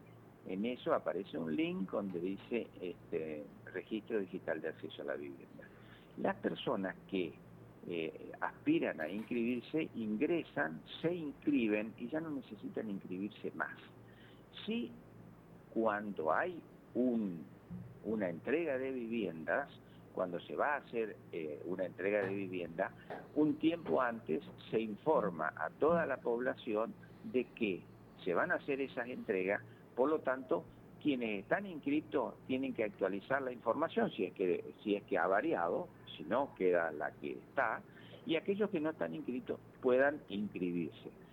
en 0.47 0.65
eso 0.67 0.95
aparece 0.95 1.39
un 1.39 1.57
link 1.57 1.91
donde 1.91 2.21
dice 2.21 2.67
este, 2.81 3.45
registro 3.73 4.21
digital 4.21 4.61
de 4.61 4.69
acceso 4.69 5.03
a 5.03 5.07
la 5.07 5.15
vivienda. 5.15 5.65
Las 6.19 6.37
personas 6.37 6.95
que 7.11 7.33
eh, 7.89 8.33
aspiran 8.41 9.01
a 9.01 9.09
inscribirse, 9.09 9.89
ingresan, 9.95 10.81
se 11.01 11.15
inscriben 11.15 11.95
y 11.99 12.09
ya 12.09 12.21
no 12.21 12.31
necesitan 12.31 12.91
inscribirse 12.91 13.51
más. 13.57 13.77
Cuando 15.75 16.33
hay 16.33 16.61
una 16.95 18.29
entrega 18.29 18.79
de 18.79 18.93
viviendas, 18.93 19.69
cuando 20.15 20.39
se 20.41 20.55
va 20.55 20.75
a 20.75 20.77
hacer 20.77 21.17
eh, 21.33 21.61
una 21.67 21.85
entrega 21.85 22.23
de 22.23 22.33
vivienda, 22.33 22.93
un 23.35 23.57
tiempo 23.57 24.01
antes 24.01 24.43
se 24.71 24.81
informa 24.81 25.53
a 25.57 25.71
toda 25.71 26.07
la 26.07 26.19
población 26.19 26.95
de 27.25 27.45
que 27.57 27.83
se 28.25 28.33
van 28.33 28.53
a 28.53 28.55
hacer 28.55 28.81
esas 28.81 29.09
entregas, 29.09 29.61
por 29.97 30.09
lo 30.09 30.21
tanto, 30.21 30.65
quienes 31.03 31.43
están 31.43 31.67
inscritos 31.67 32.35
tienen 32.47 32.73
que 32.73 32.85
actualizar 32.85 33.43
la 33.43 33.53
información 33.53 34.11
si 34.13 34.25
es 34.25 34.33
que, 34.33 34.73
si 34.83 34.95
es 34.95 35.03
que 35.03 35.19
ha 35.19 35.27
variado, 35.27 35.89
si 36.17 36.23
no 36.23 36.55
queda 36.55 36.93
la 36.93 37.11
que 37.11 37.33
está, 37.33 37.83
y 38.25 38.37
aquellos 38.37 38.71
que 38.71 38.81
no 38.81 38.91
están 38.91 39.15
inscritos 39.15 39.59
puedan 39.83 40.21
inscribirse. 40.29 41.24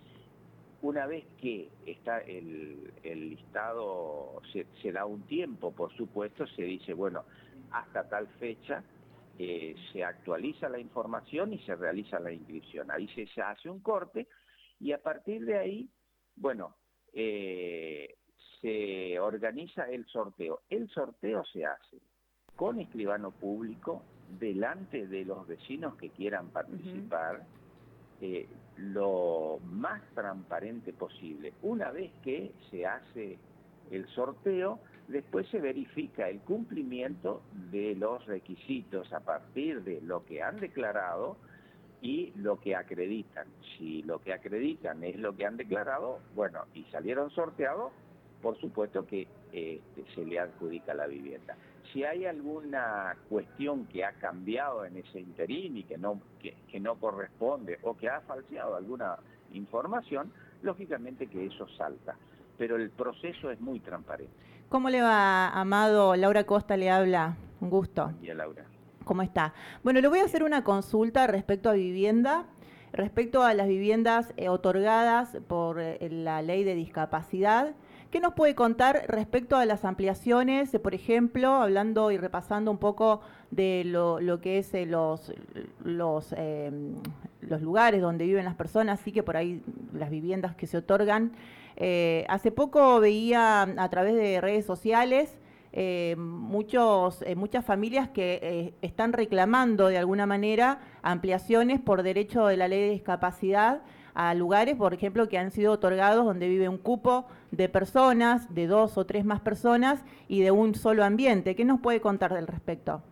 Una 0.82 1.06
vez 1.06 1.24
que 1.40 1.70
está 1.86 2.18
el, 2.18 2.92
listado, 3.04 4.42
se, 4.52 4.92
da 4.92 5.06
un 5.06 5.22
tiempo, 5.22 5.72
por 5.72 5.94
supuesto, 5.96 6.44
se 6.48 6.62
dice, 6.62 6.92
bueno, 6.92 7.24
hasta 7.70 8.08
tal 8.08 8.26
fecha 8.40 8.82
eh, 9.38 9.76
se 9.92 10.02
actualiza 10.02 10.68
la 10.68 10.80
información 10.80 11.52
y 11.52 11.58
se 11.60 11.76
realiza 11.76 12.18
la 12.18 12.32
inscripción. 12.32 12.90
Ahí 12.90 13.08
se, 13.08 13.40
hace 13.40 13.70
un 13.70 13.78
corte 13.78 14.26
y 14.80 14.90
a 14.90 14.98
partir 14.98 15.44
de 15.44 15.56
ahí, 15.56 15.88
bueno, 16.34 16.74
eh, 17.12 18.16
se 18.60 19.20
organiza 19.20 19.88
el 19.88 20.04
sorteo. 20.06 20.62
El 20.68 20.88
sorteo 20.88 21.44
se 21.44 21.64
hace 21.64 21.98
con 22.56 22.80
escribano 22.80 23.30
público, 23.30 24.02
delante 24.38 25.06
de 25.06 25.24
los 25.24 25.46
vecinos 25.46 25.94
que 25.96 26.10
quieran 26.10 26.48
participar. 26.48 27.46
Eh, 28.24 28.46
lo 28.76 29.58
más 29.64 30.00
transparente 30.14 30.92
posible. 30.92 31.54
Una 31.60 31.90
vez 31.90 32.12
que 32.22 32.52
se 32.70 32.86
hace 32.86 33.36
el 33.90 34.06
sorteo, 34.10 34.78
después 35.08 35.48
se 35.48 35.58
verifica 35.58 36.28
el 36.28 36.38
cumplimiento 36.38 37.42
de 37.72 37.96
los 37.96 38.24
requisitos 38.26 39.12
a 39.12 39.20
partir 39.20 39.82
de 39.82 40.00
lo 40.02 40.24
que 40.24 40.40
han 40.40 40.60
declarado 40.60 41.36
y 42.00 42.32
lo 42.36 42.60
que 42.60 42.76
acreditan. 42.76 43.48
Si 43.76 44.04
lo 44.04 44.20
que 44.20 44.32
acreditan 44.32 45.02
es 45.02 45.16
lo 45.16 45.34
que 45.34 45.44
han 45.44 45.56
declarado, 45.56 46.20
bueno, 46.36 46.60
y 46.74 46.84
salieron 46.84 47.28
sorteados, 47.30 47.92
por 48.40 48.56
supuesto 48.60 49.04
que 49.04 49.26
este, 49.52 50.04
se 50.14 50.24
le 50.24 50.38
adjudica 50.38 50.94
la 50.94 51.08
vivienda 51.08 51.56
si 51.92 52.04
hay 52.04 52.24
alguna 52.24 53.16
cuestión 53.28 53.86
que 53.86 54.04
ha 54.04 54.12
cambiado 54.12 54.84
en 54.84 54.96
ese 54.96 55.20
interín 55.20 55.76
y 55.76 55.84
que 55.84 55.98
no, 55.98 56.20
que, 56.40 56.80
no 56.80 56.96
corresponde 56.96 57.78
o 57.82 57.96
que 57.96 58.08
ha 58.08 58.20
falseado 58.22 58.76
alguna 58.76 59.16
información, 59.52 60.32
lógicamente 60.62 61.26
que 61.26 61.46
eso 61.46 61.66
salta. 61.76 62.16
Pero 62.58 62.76
el 62.76 62.90
proceso 62.90 63.50
es 63.50 63.60
muy 63.60 63.80
transparente. 63.80 64.32
¿Cómo 64.68 64.88
le 64.88 65.02
va, 65.02 65.48
Amado? 65.48 66.16
Laura 66.16 66.44
Costa 66.44 66.76
le 66.76 66.90
habla. 66.90 67.36
Un 67.60 67.70
gusto. 67.70 68.12
Y 68.22 68.32
Laura. 68.32 68.64
¿Cómo 69.04 69.22
está? 69.22 69.52
Bueno, 69.82 70.00
le 70.00 70.08
voy 70.08 70.20
a 70.20 70.24
hacer 70.24 70.42
una 70.42 70.64
consulta 70.64 71.26
respecto 71.26 71.68
a 71.68 71.74
vivienda, 71.74 72.46
respecto 72.92 73.42
a 73.42 73.52
las 73.54 73.68
viviendas 73.68 74.32
eh, 74.36 74.48
otorgadas 74.48 75.38
por 75.48 75.80
eh, 75.80 75.98
la 76.10 76.40
ley 76.42 76.64
de 76.64 76.74
discapacidad. 76.74 77.74
¿Qué 78.12 78.20
nos 78.20 78.34
puede 78.34 78.54
contar 78.54 79.06
respecto 79.08 79.56
a 79.56 79.64
las 79.64 79.86
ampliaciones, 79.86 80.76
por 80.82 80.94
ejemplo, 80.94 81.48
hablando 81.54 82.10
y 82.10 82.18
repasando 82.18 82.70
un 82.70 82.76
poco 82.76 83.22
de 83.50 83.84
lo, 83.86 84.38
que 84.42 84.58
es 84.58 84.74
eh, 84.74 84.84
los, 84.84 85.32
los, 85.82 86.34
em, 86.36 86.96
los 87.40 87.62
lugares 87.62 88.02
donde 88.02 88.26
viven 88.26 88.44
las 88.44 88.54
personas, 88.54 89.00
así 89.00 89.12
que 89.12 89.22
por 89.22 89.38
ahí 89.38 89.62
las 89.94 90.10
viviendas 90.10 90.54
que 90.54 90.66
se 90.66 90.76
otorgan? 90.76 91.32
Eh, 91.76 92.26
hace 92.28 92.50
poco 92.50 93.00
veía 93.00 93.62
a 93.62 93.88
través 93.88 94.14
de 94.14 94.42
redes 94.42 94.66
sociales 94.66 95.38
eh, 95.72 96.14
muchos, 96.18 97.24
muchas 97.34 97.64
familias 97.64 98.10
que 98.10 98.74
están 98.82 99.14
reclamando 99.14 99.88
de 99.88 99.96
alguna 99.96 100.26
manera 100.26 100.80
ampliaciones 101.00 101.80
por 101.80 102.02
derecho 102.02 102.44
de 102.44 102.58
la 102.58 102.68
ley 102.68 102.82
de 102.82 102.90
discapacidad 102.90 103.80
a 104.14 104.34
lugares, 104.34 104.76
por 104.76 104.94
ejemplo, 104.94 105.28
que 105.28 105.38
han 105.38 105.50
sido 105.50 105.72
otorgados 105.72 106.24
donde 106.24 106.48
vive 106.48 106.68
un 106.68 106.78
cupo 106.78 107.26
de 107.50 107.68
personas, 107.68 108.52
de 108.54 108.66
dos 108.66 108.98
o 108.98 109.06
tres 109.06 109.24
más 109.24 109.40
personas 109.40 110.00
y 110.28 110.40
de 110.40 110.50
un 110.50 110.74
solo 110.74 111.04
ambiente. 111.04 111.54
¿Qué 111.54 111.64
nos 111.64 111.80
puede 111.80 112.00
contar 112.00 112.32
del 112.34 112.46
respecto? 112.46 113.02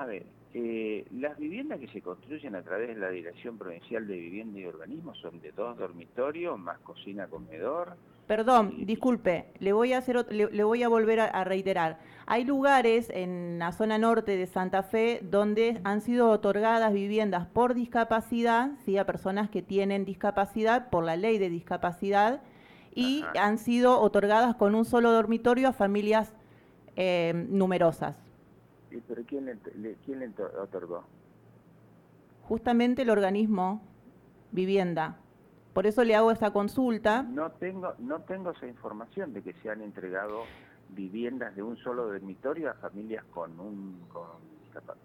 A 0.00 0.06
ver, 0.06 0.24
eh, 0.54 1.04
las 1.12 1.36
viviendas 1.36 1.78
que 1.78 1.86
se 1.88 2.00
construyen 2.00 2.54
a 2.54 2.62
través 2.62 2.88
de 2.88 2.94
la 2.94 3.10
Dirección 3.10 3.58
Provincial 3.58 4.06
de 4.06 4.16
Vivienda 4.16 4.58
y 4.58 4.64
Organismo 4.64 5.14
son 5.16 5.42
de 5.42 5.52
dos 5.52 5.76
dormitorios, 5.76 6.58
más 6.58 6.78
cocina, 6.78 7.26
comedor, 7.26 7.98
Perdón, 8.26 8.86
disculpe, 8.86 9.52
le 9.58 9.72
voy 9.72 9.92
a 9.92 9.98
hacer 9.98 10.24
le, 10.32 10.64
voy 10.64 10.84
a 10.84 10.88
volver 10.88 11.20
a, 11.20 11.44
reiterar. 11.44 11.98
Hay 12.26 12.44
lugares 12.44 13.10
en 13.10 13.58
la 13.58 13.72
zona 13.72 13.98
norte 13.98 14.36
de 14.36 14.46
Santa 14.46 14.84
Fe 14.84 15.20
donde 15.22 15.80
han 15.82 16.00
sido 16.00 16.30
otorgadas 16.30 16.92
viviendas 16.94 17.46
por 17.48 17.74
discapacidad, 17.74 18.70
sí, 18.84 18.96
a 18.96 19.04
personas 19.04 19.50
que 19.50 19.62
tienen 19.62 20.04
discapacidad 20.04 20.88
por 20.88 21.04
la 21.04 21.16
ley 21.16 21.38
de 21.38 21.50
discapacidad 21.50 22.40
y 22.94 23.24
han 23.38 23.58
sido 23.58 24.00
otorgadas 24.00 24.54
con 24.54 24.76
un 24.76 24.84
solo 24.84 25.10
dormitorio 25.10 25.68
a 25.68 25.72
familias 25.72 26.32
eh, 26.94 27.32
numerosas. 27.48 28.29
¿Pero 29.06 29.22
quién 29.26 29.46
le, 29.46 29.94
quién 30.04 30.20
le 30.20 30.30
otorgó? 30.60 31.04
Justamente 32.42 33.02
el 33.02 33.10
organismo 33.10 33.82
vivienda. 34.50 35.18
Por 35.72 35.86
eso 35.86 36.02
le 36.02 36.16
hago 36.16 36.32
esta 36.32 36.52
consulta. 36.52 37.22
No 37.22 37.52
tengo, 37.52 37.94
no 37.98 38.20
tengo 38.22 38.50
esa 38.50 38.66
información 38.66 39.32
de 39.32 39.42
que 39.42 39.52
se 39.54 39.70
han 39.70 39.82
entregado 39.82 40.42
viviendas 40.88 41.54
de 41.54 41.62
un 41.62 41.76
solo 41.76 42.06
dormitorio 42.06 42.70
a 42.70 42.74
familias 42.74 43.24
con 43.32 43.58
un... 43.60 44.00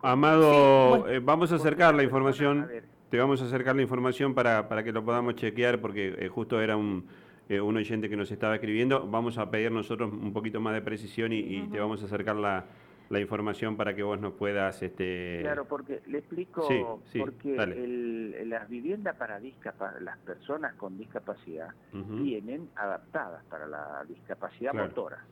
Amado, 0.02 1.08
eh, 1.10 1.20
vamos 1.20 1.52
a 1.52 1.56
acercar 1.56 1.96
la 1.96 2.04
información, 2.04 2.70
te 3.10 3.18
vamos 3.18 3.42
a 3.42 3.46
acercar 3.46 3.76
la 3.76 3.82
información 3.82 4.36
para, 4.36 4.68
para 4.68 4.84
que 4.84 4.92
lo 4.92 5.04
podamos 5.04 5.36
chequear, 5.36 5.82
porque 5.82 6.16
eh, 6.20 6.28
justo 6.28 6.62
era 6.62 6.78
un, 6.78 7.06
eh, 7.50 7.60
un 7.60 7.76
oyente 7.76 8.10
que 8.10 8.16
nos 8.16 8.32
estaba 8.32 8.56
escribiendo. 8.56 9.08
Vamos 9.08 9.38
a 9.38 9.50
pedir 9.50 9.72
nosotros 9.72 10.12
un 10.12 10.34
poquito 10.34 10.60
más 10.60 10.74
de 10.74 10.82
precisión 10.82 11.34
y, 11.34 11.68
te 11.68 11.80
vamos 11.80 12.02
a 12.04 12.06
acercar 12.06 12.36
la, 12.36 12.66
la 13.10 13.20
información 13.20 13.78
para 13.78 13.96
que 13.96 14.04
vos 14.04 14.20
nos 14.20 14.34
puedas... 14.34 14.82
Este... 14.82 15.40
Claro, 15.42 15.66
porque 15.66 16.02
le 16.08 16.20
explico, 16.20 17.02
porque 17.18 18.46
las 18.46 18.70
viviendas 18.70 19.16
para 19.16 19.40
las 19.40 20.18
personas 20.20 20.74
con 20.76 20.98
discapacidad 20.98 21.70
vienen 21.92 22.70
adaptadas 22.76 23.44
para 23.46 23.68
la 23.68 24.04
discapacidad 24.08 24.74
motora. 24.74 25.26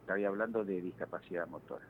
Estoy 0.00 0.24
hablando 0.24 0.64
de 0.64 0.80
discapacidad 0.80 1.46
motora. 1.48 1.84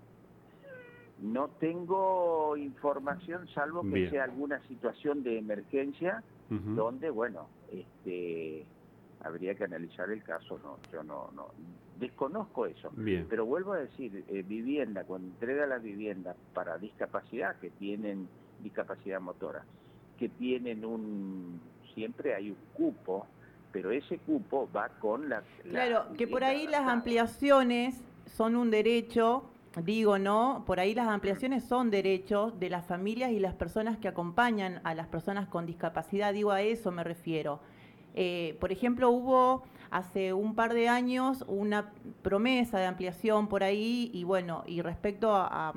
No 1.20 1.48
tengo 1.48 2.56
información, 2.56 3.48
salvo 3.48 3.82
que 3.82 4.08
sea 4.10 4.24
alguna 4.24 4.60
situación 4.68 5.22
de 5.22 5.38
emergencia, 5.38 6.22
donde, 6.48 7.10
bueno, 7.10 7.48
este 7.70 8.66
habría 9.22 9.54
que 9.54 9.64
analizar 9.64 10.10
el 10.10 10.22
caso, 10.22 10.58
no, 10.62 10.78
yo 10.92 11.02
no, 11.02 11.30
no 11.34 11.48
desconozco 11.98 12.66
eso. 12.66 12.90
Pero 13.28 13.44
vuelvo 13.44 13.72
a 13.72 13.78
decir, 13.78 14.24
eh, 14.28 14.42
vivienda, 14.42 15.04
cuando 15.04 15.28
entrega 15.28 15.66
la 15.66 15.78
vivienda 15.78 16.34
para 16.54 16.78
discapacidad, 16.78 17.56
que 17.56 17.70
tienen 17.70 18.28
discapacidad 18.62 19.20
motora, 19.20 19.64
que 20.18 20.28
tienen 20.28 20.84
un, 20.84 21.60
siempre 21.94 22.34
hay 22.34 22.50
un 22.50 22.56
cupo, 22.74 23.26
pero 23.72 23.90
ese 23.90 24.18
cupo 24.18 24.68
va 24.74 24.88
con 25.00 25.28
la... 25.28 25.42
Claro, 25.62 26.06
que 26.16 26.26
por 26.26 26.44
ahí 26.44 26.66
las 26.66 26.88
ampliaciones 26.88 28.00
son 28.26 28.56
un 28.56 28.70
derecho, 28.70 29.50
digo, 29.84 30.18
¿no? 30.18 30.64
Por 30.66 30.80
ahí 30.80 30.94
las 30.94 31.08
ampliaciones 31.08 31.64
son 31.64 31.90
derechos 31.90 32.58
de 32.58 32.70
las 32.70 32.86
familias 32.86 33.30
y 33.32 33.38
las 33.38 33.54
personas 33.54 33.98
que 33.98 34.08
acompañan 34.08 34.80
a 34.84 34.94
las 34.94 35.08
personas 35.08 35.48
con 35.48 35.66
discapacidad, 35.66 36.32
digo, 36.32 36.52
a 36.52 36.62
eso 36.62 36.90
me 36.92 37.04
refiero. 37.04 37.60
Eh, 38.14 38.56
por 38.60 38.72
ejemplo, 38.72 39.10
hubo 39.10 39.62
hace 39.90 40.32
un 40.32 40.54
par 40.54 40.74
de 40.74 40.88
años 40.88 41.44
una 41.46 41.92
promesa 42.22 42.78
de 42.78 42.86
ampliación 42.86 43.48
por 43.48 43.62
ahí 43.62 44.10
y 44.12 44.24
bueno, 44.24 44.64
y 44.66 44.82
respecto 44.82 45.34
a, 45.34 45.72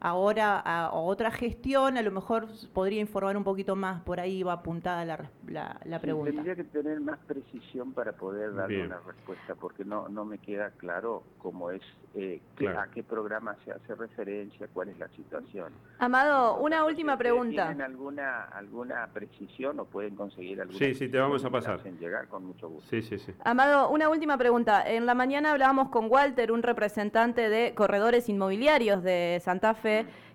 ahora 0.00 0.58
a, 0.58 0.92
otra 0.92 1.30
gestión, 1.30 1.96
a 1.96 2.02
lo 2.02 2.10
mejor 2.10 2.48
podría 2.72 3.00
informar 3.00 3.36
un 3.36 3.44
poquito 3.44 3.76
más, 3.76 4.02
por 4.02 4.20
ahí 4.20 4.42
va 4.42 4.54
apuntada 4.54 5.04
la, 5.04 5.78
la, 5.84 6.00
pregunta. 6.00 6.32
tendría 6.32 6.56
que 6.56 6.64
tener 6.64 7.00
más 7.00 7.18
precisión 7.26 7.92
para 7.92 8.12
poder 8.12 8.54
darle 8.54 8.86
una 8.86 9.00
respuesta, 9.00 9.54
porque 9.54 9.84
no, 9.84 10.08
no 10.08 10.24
me 10.24 10.38
queda 10.38 10.70
claro 10.70 11.22
cómo 11.38 11.70
es, 11.70 11.82
eh, 12.14 12.40
a 12.76 12.86
qué 12.88 13.02
programa 13.02 13.56
se 13.64 13.72
hace 13.72 13.94
referencia, 13.94 14.68
cuál 14.72 14.88
es 14.88 14.98
la 14.98 15.08
situación. 15.08 15.72
Amado, 15.98 16.58
una 16.58 16.84
última 16.84 17.16
pregunta. 17.16 17.66
¿Tienen 17.66 17.82
alguna, 17.82 18.44
alguna 18.44 19.08
precisión 19.12 19.80
o 19.80 19.84
pueden 19.84 20.14
conseguir 20.14 20.60
alguna 20.60 20.78
Sí, 20.78 20.94
sí, 20.94 21.08
te 21.08 21.18
vamos 21.18 21.44
a 21.44 21.50
pasar. 21.50 21.82
llegar 21.98 22.28
con 22.28 22.44
mucho 22.44 22.68
gusto. 22.68 22.88
Sí, 22.90 23.02
sí, 23.02 23.18
sí. 23.18 23.32
Amado, 23.44 23.90
una 23.90 24.08
última 24.08 24.36
pregunta. 24.38 24.88
En 24.88 25.06
la 25.06 25.14
mañana 25.14 25.52
hablábamos 25.52 25.88
con 25.88 26.10
Walter, 26.10 26.52
un 26.52 26.62
representante 26.62 27.48
de 27.48 27.74
corredores 27.74 28.28
inmobiliarios 28.28 29.02
de 29.02 29.40
Santa 29.42 29.74
Fe, 29.74 29.87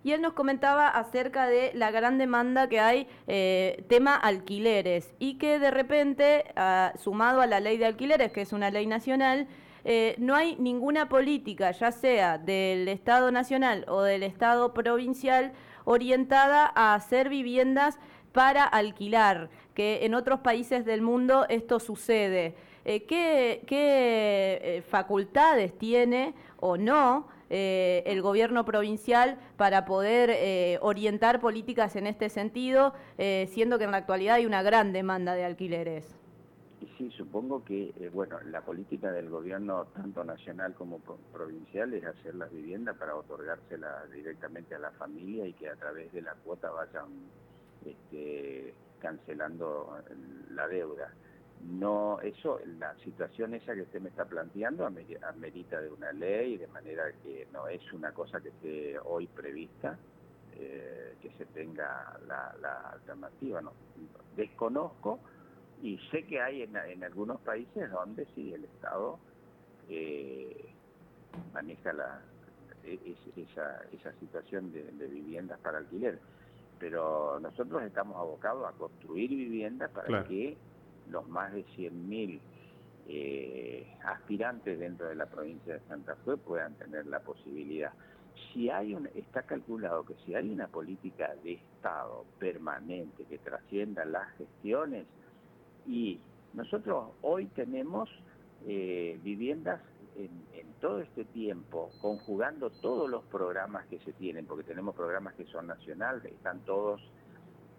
y 0.03 0.11
él 0.11 0.21
nos 0.21 0.33
comentaba 0.33 0.87
acerca 0.89 1.47
de 1.47 1.71
la 1.73 1.89
gran 1.91 2.17
demanda 2.17 2.67
que 2.67 2.79
hay 2.79 3.07
eh, 3.27 3.85
tema 3.87 4.15
alquileres 4.15 5.13
y 5.17 5.37
que 5.37 5.59
de 5.59 5.71
repente, 5.71 6.45
ah, 6.55 6.93
sumado 7.01 7.41
a 7.41 7.47
la 7.47 7.59
ley 7.59 7.77
de 7.77 7.85
alquileres, 7.85 8.31
que 8.31 8.41
es 8.41 8.51
una 8.51 8.69
ley 8.69 8.85
nacional, 8.85 9.47
eh, 9.85 10.15
no 10.17 10.35
hay 10.35 10.55
ninguna 10.57 11.09
política, 11.09 11.71
ya 11.71 11.91
sea 11.91 12.37
del 12.37 12.87
Estado 12.87 13.31
nacional 13.31 13.85
o 13.87 14.01
del 14.01 14.23
Estado 14.23 14.73
provincial, 14.73 15.53
orientada 15.85 16.71
a 16.75 16.95
hacer 16.95 17.29
viviendas 17.29 17.97
para 18.33 18.63
alquilar, 18.63 19.49
que 19.73 20.05
en 20.05 20.15
otros 20.15 20.39
países 20.39 20.85
del 20.85 21.01
mundo 21.01 21.45
esto 21.49 21.79
sucede. 21.79 22.55
Eh, 22.85 23.03
¿Qué, 23.05 24.83
facultades 24.89 25.77
tiene 25.77 26.33
o 26.59 26.75
no 26.75 27.27
eh, 27.55 28.01
el 28.07 28.23
gobierno 28.23 28.65
provincial 28.65 29.37
para 29.57 29.85
poder 29.85 30.31
eh, 30.31 30.79
orientar 30.81 31.39
políticas 31.39 31.95
en 31.95 32.07
este 32.07 32.29
sentido, 32.29 32.95
eh, 33.19 33.47
siendo 33.51 33.77
que 33.77 33.83
en 33.83 33.91
la 33.91 33.97
actualidad 33.97 34.37
hay 34.37 34.47
una 34.47 34.63
gran 34.63 34.91
demanda 34.91 35.35
de 35.35 35.45
alquileres. 35.45 36.15
Sí, 36.97 37.11
supongo 37.15 37.63
que, 37.63 37.93
bueno, 38.11 38.39
la 38.49 38.61
política 38.61 39.11
del 39.11 39.29
gobierno, 39.29 39.85
tanto 39.93 40.23
nacional 40.23 40.73
como 40.73 40.99
provincial, 41.31 41.93
es 41.93 42.03
hacer 42.03 42.33
las 42.33 42.51
viviendas 42.51 42.97
para 42.97 43.15
otorgárselas 43.15 44.11
directamente 44.11 44.73
a 44.73 44.79
la 44.79 44.89
familia 44.89 45.45
y 45.45 45.53
que 45.53 45.69
a 45.69 45.75
través 45.75 46.11
de 46.11 46.23
la 46.23 46.33
cuota 46.43 46.71
vayan 46.71 47.05
este, 47.85 48.73
cancelando 48.99 49.95
la 50.55 50.67
deuda. 50.67 51.13
No, 51.69 52.19
eso, 52.21 52.59
la 52.77 52.95
situación 52.99 53.53
esa 53.53 53.73
que 53.73 53.83
usted 53.83 54.01
me 54.01 54.09
está 54.09 54.25
planteando 54.25 54.85
amerita 54.85 55.79
de 55.79 55.89
una 55.89 56.11
ley, 56.11 56.57
de 56.57 56.67
manera 56.67 57.03
que 57.23 57.47
no 57.53 57.67
es 57.67 57.81
una 57.93 58.11
cosa 58.11 58.41
que 58.41 58.49
esté 58.49 58.99
hoy 58.99 59.27
prevista, 59.27 59.97
eh, 60.55 61.15
que 61.21 61.31
se 61.31 61.45
tenga 61.47 62.19
la, 62.27 62.89
alternativa. 62.91 63.61
No, 63.61 63.71
desconozco 64.35 65.19
y 65.81 65.97
sé 66.11 66.25
que 66.25 66.41
hay 66.41 66.63
en, 66.63 67.03
algunos 67.03 67.39
países 67.41 67.89
donde 67.91 68.25
sí 68.35 68.53
el 68.53 68.65
Estado 68.65 69.19
eh, 69.89 70.69
maneja 71.53 71.93
la, 71.93 72.21
e, 72.83 73.15
esa, 73.37 73.81
esa 73.91 74.11
situación 74.19 74.71
de, 74.73 75.07
viviendas 75.07 75.59
para 75.59 75.77
alquiler, 75.77 76.19
pero 76.79 77.39
nosotros 77.39 77.83
estamos 77.83 78.17
abocados 78.17 78.67
a 78.67 78.77
construir 78.77 79.29
viviendas 79.29 79.89
para 79.91 80.25
que 80.25 80.57
los 81.09 81.27
más 81.27 81.53
de 81.53 81.65
100.000 81.65 82.39
eh, 83.07 83.97
aspirantes 84.05 84.79
dentro 84.79 85.07
de 85.07 85.15
la 85.15 85.25
provincia 85.25 85.73
de 85.73 85.79
Santa 85.87 86.15
Fe 86.25 86.37
puedan 86.37 86.73
tener 86.75 87.05
la 87.07 87.19
posibilidad. 87.19 87.91
Si 88.51 88.69
hay 88.69 88.93
un, 88.93 89.07
está 89.15 89.43
calculado 89.43 90.05
que 90.05 90.15
si 90.25 90.33
hay 90.35 90.49
una 90.49 90.67
política 90.67 91.35
de 91.43 91.53
Estado 91.53 92.25
permanente 92.39 93.25
que 93.25 93.37
trascienda 93.39 94.05
las 94.05 94.29
gestiones 94.37 95.05
y 95.85 96.19
nosotros 96.53 97.09
hoy 97.21 97.47
tenemos 97.47 98.09
eh, 98.65 99.19
viviendas 99.23 99.81
en, 100.15 100.31
todo 100.79 100.99
este 100.99 101.23
tiempo, 101.23 101.91
conjugando 102.01 102.69
todos 102.69 103.09
los 103.09 103.23
programas 103.23 103.85
que 103.87 103.99
se 103.99 104.11
tienen, 104.11 104.45
porque 104.45 104.65
tenemos 104.65 104.93
programas 104.95 105.33
que 105.35 105.45
son 105.45 105.67
nacionales, 105.67 106.25
están 106.25 106.59
todos 106.65 107.01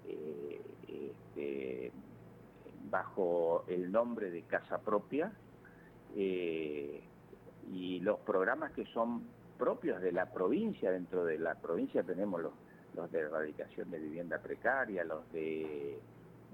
eh, 0.06 0.62
este, 0.88 1.92
bajo 2.90 3.64
el 3.68 3.90
nombre 3.90 4.30
de 4.30 4.42
Casa 4.42 4.78
Propia 4.78 5.32
eh, 6.16 7.02
y 7.72 8.00
los 8.00 8.20
programas 8.20 8.72
que 8.72 8.84
son 8.86 9.24
propios 9.58 10.00
de 10.00 10.12
la 10.12 10.26
provincia, 10.26 10.90
dentro 10.90 11.24
de 11.24 11.38
la 11.38 11.54
provincia 11.54 12.02
tenemos 12.02 12.42
los, 12.42 12.52
los 12.94 13.10
de 13.10 13.20
erradicación 13.20 13.90
de 13.90 13.98
vivienda 13.98 14.38
precaria, 14.38 15.04
los 15.04 15.30
de 15.32 15.98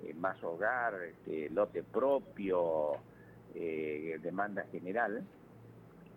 eh, 0.03 0.15
más 0.15 0.43
hogar, 0.45 0.95
este, 1.03 1.51
lote 1.51 1.83
propio, 1.83 2.93
eh, 3.55 4.19
demanda 4.23 4.65
general. 4.71 5.25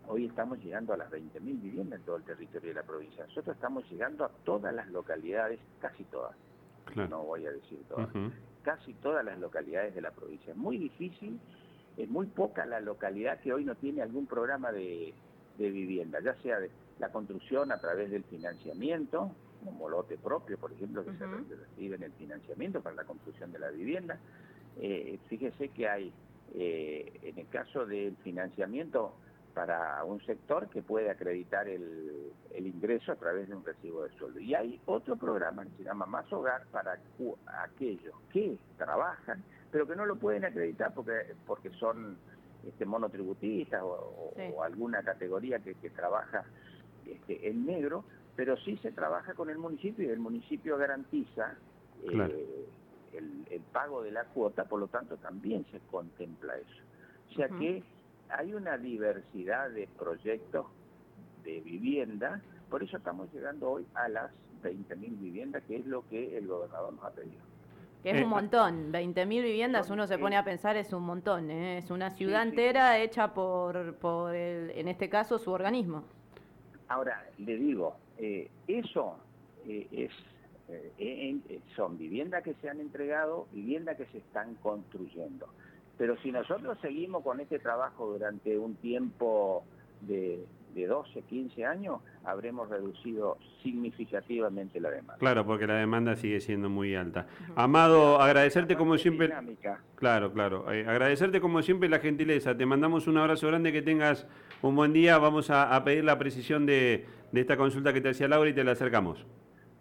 Hoy 0.08 0.26
estamos 0.26 0.60
llegando 0.60 0.93
a 0.93 0.97
las 0.97 1.10
20.000 1.10 1.39
viviendas 1.41 1.99
en 1.99 2.06
todo 2.06 2.17
el 2.17 2.23
territorio 2.23 2.69
de 2.69 2.76
la 2.76 2.84
provincia. 2.84 3.26
Nosotros 3.26 3.56
estamos 3.56 3.89
llegando 3.89 4.26
a 4.26 4.30
todas 4.43 4.73
las 4.73 4.88
localidades, 4.89 5.60
casi 5.80 6.04
todas, 6.06 6.36
no 7.10 7.23
voy 7.23 7.45
a 7.45 7.52
decir 7.52 7.82
todas, 7.88 8.10
casi 8.63 8.93
todas 8.95 9.23
las 9.23 9.39
localidades 9.39 9.93
de 9.93 10.02
la 10.02 10.12
provincia. 10.12 10.52
Es 10.52 10.58
muy 10.58 10.78
difícil, 10.78 11.39
es 11.97 12.10
muy 12.10 12.26
poca 12.28 12.65
la 12.65 12.80
localidad 12.80 13.39
que 13.39 13.54
hoy 13.54 13.63
no 13.63 13.76
tiene 13.76 14.02
algún 14.02 14.26
programa 14.26 14.71
de, 14.71 15.13
vivienda, 15.58 16.19
ya 16.21 16.36
sea 16.41 16.60
de 16.60 16.71
la 16.99 17.12
construcción 17.12 17.71
a 17.71 17.80
través 17.80 18.10
del 18.10 18.23
financiamiento, 18.23 19.36
como 19.63 19.88
lote 19.88 20.17
propio, 20.17 20.58
por 20.58 20.71
ejemplo, 20.71 21.06
que 21.06 21.13
se 21.13 21.26
recibe 21.26 21.95
en 21.95 22.04
el 22.04 22.12
financiamiento 22.13 22.82
para 22.82 22.95
la 22.95 23.04
construcción 23.04 23.52
de 23.52 23.60
la 23.60 23.69
vivienda. 23.69 24.17
Eh, 24.78 25.19
fíjese 25.28 25.69
que 25.69 25.88
hay, 25.88 26.12
eh, 26.56 27.19
en 27.21 27.38
el 27.38 27.47
caso 27.47 27.86
del 27.86 28.15
financiamiento, 28.17 29.15
para 29.54 30.04
un 30.04 30.20
sector 30.26 30.68
que 30.70 30.82
puede 30.82 31.10
acreditar 31.10 31.68
el, 31.68 32.32
ingreso 32.56 33.12
a 33.12 33.16
través 33.16 33.48
de 33.50 33.56
un 33.56 33.63
recibo 33.63 34.04
de 34.04 34.12
sueldo. 34.18 34.39
Y 34.39 34.54
hay 34.56 34.80
otro 34.86 35.16
programa 35.16 35.63
que 35.63 35.72
se 35.78 35.84
llama 35.84 36.06
Más 36.06 36.32
Hogar 36.32 36.66
para 36.72 36.98
aquellos 37.63 38.16
que 38.32 38.58
trabajan, 38.78 39.44
pero 39.72 39.88
que 39.88 39.96
no 39.96 40.06
lo 40.06 40.16
pueden 40.16 40.46
acreditar 40.46 40.94
porque, 40.94 41.36
porque 41.46 41.70
son 41.72 42.18
este, 42.66 42.86
monotributistas 42.86 43.82
o, 43.84 44.63
alguna 44.63 45.04
categoría 45.04 45.60
que, 45.60 45.74
trabaja 45.89 46.46
este, 47.06 47.50
en 47.50 47.66
negro, 47.66 48.06
pero 48.36 48.58
sí 48.58 48.78
se 48.78 48.92
trabaja 48.92 49.34
con 49.34 49.50
el 49.50 49.58
municipio 49.58 50.06
y 50.06 50.10
el 50.10 50.20
municipio 50.20 50.78
garantiza 50.78 51.56
eh, 52.04 52.68
el, 53.13 53.62
pago 53.72 54.04
de 54.04 54.12
la 54.12 54.26
cuota, 54.26 54.66
por 54.66 54.80
lo 54.80 54.88
tanto 54.88 55.18
también 55.18 55.66
se 55.72 55.80
contempla 55.92 56.56
eso. 56.58 56.82
O 57.32 57.36
sea 57.36 57.50
que 57.50 57.84
hay 58.30 58.54
una 58.54 58.78
diversidad 58.78 59.70
de 59.70 59.88
proyectos 59.98 60.66
de 61.44 61.60
vivienda, 61.62 62.42
por 62.70 62.84
eso 62.84 62.98
estamos 62.98 63.32
llegando 63.34 63.70
hoy 63.70 63.86
a 63.94 64.08
las 64.10 64.32
20.000 64.64 65.20
viviendas, 65.20 65.64
que 65.68 65.78
es 65.78 65.86
lo 65.86 66.08
que 66.10 66.38
el 66.38 66.48
gobernador 66.48 66.94
nos 66.94 67.04
ha 67.04 67.12
pedido. 67.12 67.42
es 68.04 68.22
un 68.22 68.30
montón, 68.30 68.92
20.000 68.92 69.28
viviendas, 69.28 69.90
uno 69.90 70.08
se 70.08 70.18
pone 70.18 70.38
a 70.38 70.44
pensar, 70.44 70.78
es 70.78 70.94
un 70.94 71.04
montón, 71.04 71.52
¿eh? 71.52 71.78
es 71.78 71.92
una 71.92 72.12
ciudad 72.12 72.44
entera 72.44 73.00
hecha 73.00 73.34
por, 73.34 73.96
por 73.96 74.34
en 74.36 74.88
este 74.88 75.10
caso, 75.10 75.38
su 75.38 75.52
organismo. 75.52 76.04
Ahora, 76.88 77.26
le 77.38 77.58
digo, 77.58 77.96
eh, 78.18 78.50
eso 78.68 79.18
eh, 79.68 79.88
es 79.92 80.12
son 81.76 81.98
viviendas 81.98 82.44
que 82.44 82.54
se 82.56 82.70
han 82.70 82.80
entregado, 82.80 83.48
viviendas 83.52 83.98
que 83.98 84.06
se 84.08 84.20
están 84.20 84.56
construyendo. 84.56 85.48
Pero 85.97 86.17
si 86.21 86.32
nosotros 86.32 86.77
seguimos 86.82 87.23
con 87.23 87.39
este 87.39 87.60
trabajo 87.60 88.08
durante 88.08 88.58
un 88.58 88.75
tiempo 88.75 89.63
de, 90.01 90.45
12, 90.75 91.21
15 91.21 91.65
años, 91.65 92.01
habremos 92.23 92.67
reducido 92.67 93.38
significativamente 93.62 94.79
la 94.79 94.89
demanda. 94.89 95.17
Claro, 95.19 95.45
porque 95.45 95.67
la 95.67 95.75
demanda 95.75 96.15
sigue 96.15 96.41
siendo 96.41 96.67
muy 96.67 96.95
alta. 96.95 97.27
Amado, 97.56 98.19
agradecerte 98.19 98.75
como 98.75 98.97
siempre. 98.97 99.32
Claro, 99.95 100.34
claro. 100.34 100.71
Eh, 100.73 100.86
agradecerte 100.88 101.39
como 101.39 101.62
siempre 101.62 101.89
la 101.89 101.99
gentileza. 101.99 102.58
Te 102.58 102.65
mandamos 102.65 103.06
un 103.06 103.17
abrazo 103.19 103.47
grande, 103.47 103.71
que 103.71 103.84
tengas 103.84 104.25
un 104.63 104.75
buen 104.75 104.93
día. 104.93 105.19
Vamos 105.19 105.51
a, 105.51 105.82
pedir 105.84 106.03
la 106.03 106.17
precisión 106.17 106.65
de, 106.65 107.06
de, 107.32 107.41
esta 107.41 107.56
consulta 107.56 107.93
que 107.93 108.01
te 108.01 108.10
hacía 108.10 108.27
Laura 108.27 108.49
y 108.49 108.53
te 108.53 108.63
la 108.63 108.71
acercamos. 108.71 109.27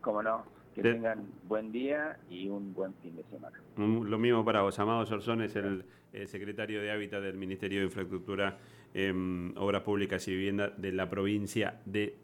Cómo 0.03 0.23
no. 0.23 0.45
Que 0.75 0.83
tengan 0.83 1.27
buen 1.49 1.71
día 1.71 2.19
y 2.31 2.49
un 2.49 2.73
buen 2.73 2.95
fin 2.95 3.15
de 3.17 3.25
semana. 3.25 3.59
Lo 3.77 4.19
mismo 4.19 4.45
para 4.45 4.63
vos. 4.63 4.79
Amado 4.79 5.05
Sorzón 5.07 5.43
es 5.43 5.55
el, 5.57 5.85
secretario 6.27 6.81
de 6.81 6.91
Hábitat 6.91 7.23
del 7.23 7.37
Ministerio 7.37 7.81
de 7.81 7.87
Infraestructura, 7.87 8.59
eh, 8.95 9.13
Obras 9.57 9.83
Públicas 9.83 10.27
y 10.29 10.33
Vivienda 10.33 10.69
de 10.69 10.93
la 10.93 11.09
provincia 11.09 11.81
de 11.85 12.17